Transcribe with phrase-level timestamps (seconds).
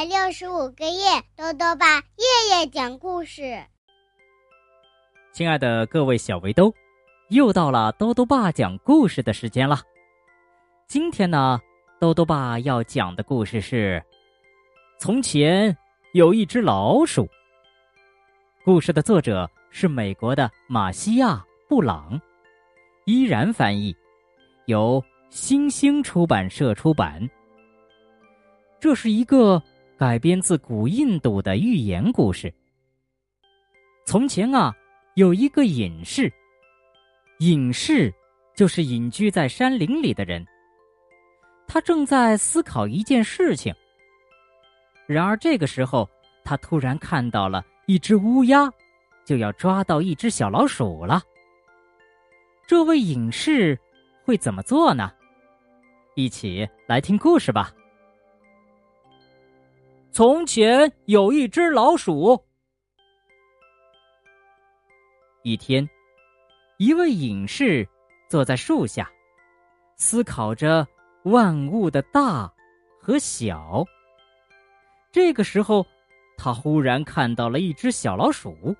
[0.00, 3.62] 百六十五个夜，豆豆爸夜夜讲故事。
[5.30, 6.72] 亲爱的各位小围兜，
[7.28, 9.82] 又到了豆豆爸讲故事的时间了。
[10.86, 11.60] 今天呢，
[12.00, 14.02] 豆豆爸要讲的故事是：
[14.98, 15.76] 从前
[16.14, 17.28] 有一只老鼠。
[18.64, 21.34] 故事的作者是美国的马西亚·
[21.68, 22.18] 布朗，
[23.04, 23.94] 依然翻译，
[24.64, 27.28] 由星星出版社出版。
[28.80, 29.62] 这是一个
[30.00, 32.50] 改编自古印度的寓言故事。
[34.06, 34.74] 从前啊，
[35.14, 36.32] 有一个隐士。
[37.40, 38.10] 隐士
[38.56, 40.42] 就是隐居在山林里的人。
[41.66, 43.74] 他正在思考一件事情。
[45.06, 46.08] 然而这个时候，
[46.46, 48.72] 他突然看到了一只乌鸦，
[49.26, 51.22] 就要抓到一只小老鼠了。
[52.66, 53.78] 这位隐士
[54.24, 55.12] 会怎么做呢？
[56.14, 57.70] 一起来听故事吧。
[60.12, 62.38] 从前有一只老鼠。
[65.44, 65.88] 一天，
[66.78, 67.88] 一位隐士
[68.28, 69.08] 坐在树下，
[69.94, 70.86] 思考着
[71.24, 72.52] 万物的大
[73.00, 73.84] 和小。
[75.12, 75.86] 这个时候，
[76.36, 78.74] 他忽然看到了一只小老鼠。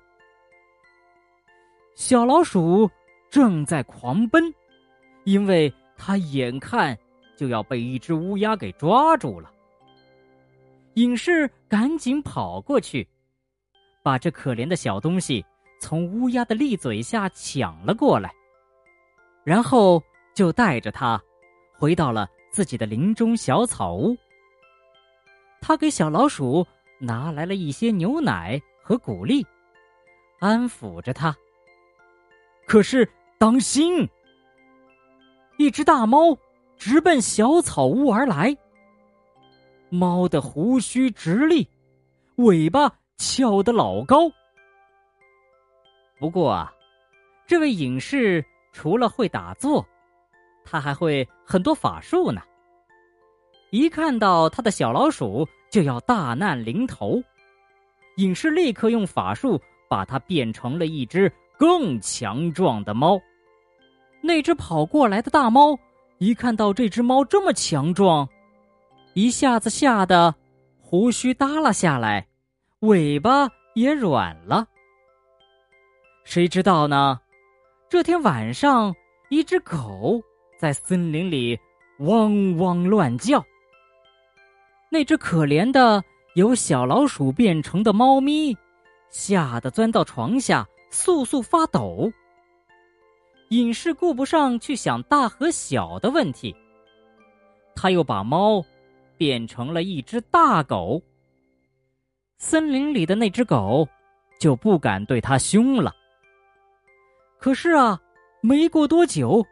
[1.95, 2.89] 小老鼠
[3.29, 4.53] 正在狂奔，
[5.23, 6.97] 因为它眼看
[7.37, 9.49] 就要被一只乌鸦给抓住了。
[10.95, 13.07] 隐士赶紧跑过去，
[14.03, 15.45] 把这可怜的小东西
[15.79, 18.33] 从乌鸦的利嘴下抢了过来，
[19.43, 21.21] 然后就带着它
[21.73, 24.15] 回到了自己的林中小草屋。
[25.61, 26.65] 他给小老鼠
[26.99, 29.45] 拿来了一些牛奶和谷粒，
[30.39, 31.33] 安抚着它。
[32.65, 34.07] 可是，当心！
[35.57, 36.37] 一只大猫
[36.77, 38.57] 直奔小草屋而来。
[39.91, 41.67] 猫的胡须直立，
[42.37, 44.31] 尾巴翘得老高。
[46.17, 46.73] 不过啊，
[47.45, 49.85] 这位隐士除了会打坐，
[50.63, 52.41] 他还会很多法术呢。
[53.69, 57.21] 一看到他的小老鼠就要大难临头，
[58.15, 63.19] 隐士立刻用法术把它变成了一只更强壮的猫。
[64.21, 65.77] 那只跑过来的大猫
[66.19, 68.27] 一看到这只猫这么强壮。
[69.13, 70.33] 一下子吓得
[70.79, 72.27] 胡须耷拉下来，
[72.79, 74.67] 尾巴也软了。
[76.23, 77.19] 谁知道呢？
[77.89, 78.95] 这天晚上，
[79.29, 80.21] 一只狗
[80.57, 81.59] 在森林里
[81.99, 83.43] 汪汪乱叫。
[84.89, 86.01] 那只可怜的
[86.35, 88.55] 由小老鼠变成的猫咪，
[89.09, 92.11] 吓得钻到床下，簌簌发抖。
[93.49, 96.55] 隐士顾不上去想大和小的问题，
[97.75, 98.63] 他又把猫。
[99.21, 100.99] 变成了一只大狗。
[102.39, 103.87] 森林里的那只狗
[104.39, 105.95] 就不敢对它凶了。
[107.37, 108.01] 可是啊，
[108.41, 109.45] 没过多久，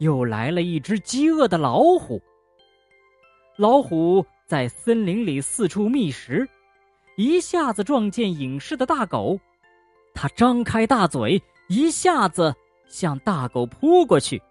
[0.00, 2.20] 又来了一只饥饿的老虎。
[3.56, 6.46] 老虎在森林里四处觅食，
[7.16, 9.40] 一下子撞见隐士的大狗，
[10.12, 12.54] 它张开大嘴，一下子
[12.86, 14.42] 向大狗扑过去。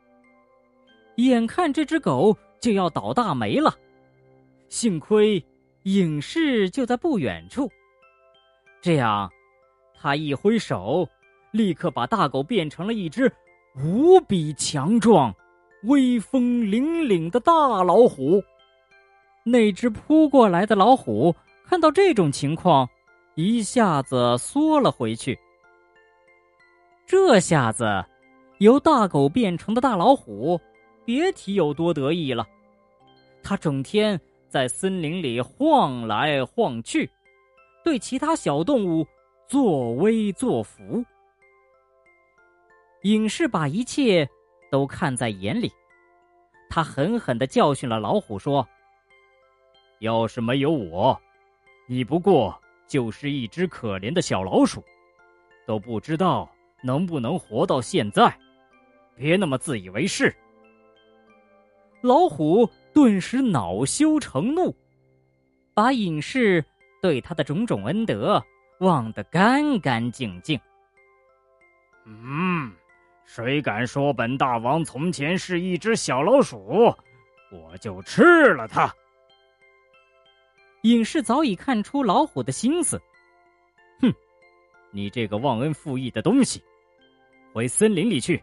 [1.17, 3.71] 眼看这只狗就要倒大霉了。
[4.75, 5.41] 幸亏
[5.83, 7.71] 隐士就在不远处，
[8.81, 9.31] 这样，
[9.97, 11.07] 他一挥手，
[11.51, 13.31] 立刻把大狗变成了一只
[13.81, 15.33] 无比强壮、
[15.83, 17.53] 威风凛凛的大
[17.85, 18.43] 老虎。
[19.45, 22.85] 那只扑过来的老虎看到这种情况，
[23.35, 25.39] 一下子缩了回去。
[27.07, 28.03] 这下子，
[28.57, 30.59] 由大狗变成的大老虎，
[31.05, 32.45] 别提有多得意了。
[33.41, 34.19] 他整天。
[34.55, 37.11] 在森林里晃来晃去，
[37.83, 39.05] 对其他小动物
[39.49, 41.03] 作威作福。
[43.01, 44.25] 隐士把一切
[44.71, 45.69] 都看在眼里，
[46.69, 48.65] 他狠狠的教训了老虎说
[49.99, 51.21] ：“要是没有我，
[51.85, 52.57] 你不过
[52.87, 54.81] 就是一只可怜的小老鼠，
[55.67, 56.49] 都不知道
[56.81, 58.33] 能不能活到现在。
[59.17, 60.33] 别那么自以为是。”
[61.99, 62.65] 老虎。
[62.95, 64.73] 顿时恼羞成怒，
[65.73, 66.63] 把隐士
[67.01, 68.41] 对他的种种恩德
[68.79, 70.57] 忘得干干净净。
[72.05, 72.71] 嗯，
[73.25, 76.57] 谁敢说本大王从前是一只小老鼠，
[77.51, 78.89] 我就吃了他。
[80.83, 82.97] 隐士早已看出老虎的心思，
[83.99, 84.09] 哼，
[84.91, 86.63] 你这个忘恩负义的东西，
[87.51, 88.41] 回森林里去，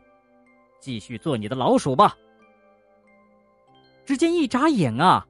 [0.78, 2.14] 继续做你的老鼠吧。
[4.04, 5.26] 只见一眨眼啊，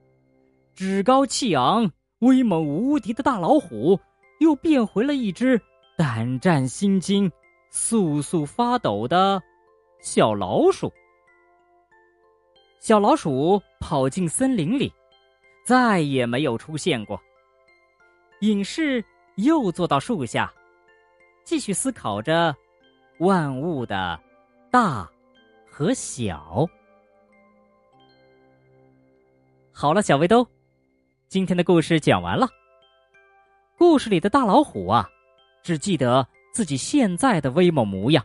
[0.74, 1.90] 趾高气昂、
[2.20, 3.98] 威猛无敌的大老虎
[4.40, 5.60] 又变回了一只
[5.96, 7.30] 胆战心惊、
[7.70, 9.42] 簌簌发抖的
[10.00, 10.92] 小老鼠。
[12.80, 14.92] 小老鼠跑进森林里，
[15.64, 17.20] 再也没有出现过。
[18.40, 19.04] 隐士
[19.36, 20.52] 又坐到树下，
[21.44, 22.52] 继续思考着
[23.20, 24.18] 万物的
[24.70, 25.08] 大
[25.70, 26.66] 和小。
[29.82, 30.46] 好了，小围兜，
[31.26, 32.46] 今天的故事讲完了。
[33.76, 35.08] 故事里的大老虎啊，
[35.60, 38.24] 只记得自己现在的威猛模样，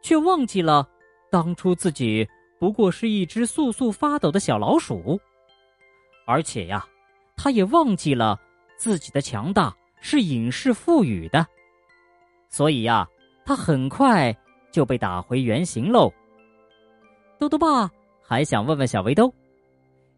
[0.00, 0.88] 却忘记了
[1.30, 2.26] 当初自己
[2.58, 5.20] 不过是一只簌簌发抖的小老鼠。
[6.26, 6.82] 而且呀，
[7.36, 8.40] 他也忘记了
[8.78, 9.70] 自己的强大
[10.00, 11.46] 是隐士赋予的，
[12.48, 13.06] 所以呀，
[13.44, 14.34] 他很快
[14.72, 16.10] 就被打回原形喽。
[17.38, 17.90] 豆豆爸
[18.22, 19.30] 还想问问小围兜。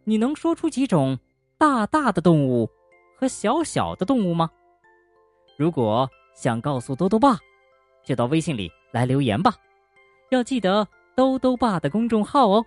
[0.08, 1.18] 你能说出几种
[1.58, 2.70] 大大的动物
[3.18, 4.48] 和小小的动物吗？
[5.58, 7.36] 如果想告诉兜兜爸，
[8.04, 9.52] 就到微信里来留言吧。
[10.30, 10.86] 要记得
[11.16, 12.64] 兜兜爸的公众号哦，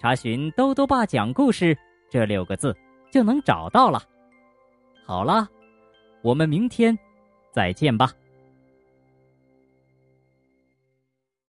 [0.00, 1.78] 查询“兜兜爸讲故事”
[2.10, 2.76] 这六个字
[3.12, 4.02] 就能找到了。
[5.06, 5.48] 好了，
[6.22, 6.98] 我们明天
[7.52, 8.10] 再见吧。